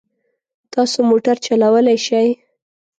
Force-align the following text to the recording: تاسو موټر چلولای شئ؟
تاسو 0.73 0.97
موټر 1.09 1.35
چلولای 1.45 1.97
شئ؟ 2.05 2.27